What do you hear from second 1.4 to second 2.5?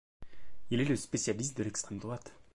de l'extrême droite.